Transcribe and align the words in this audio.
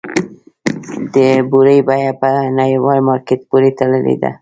د 1.13 1.15
بورې 1.49 1.77
بیه 1.87 2.11
په 2.21 2.29
نړیوال 2.57 2.99
مارکیټ 3.09 3.41
پورې 3.49 3.69
تړلې 3.79 4.15
ده؟ 4.21 4.31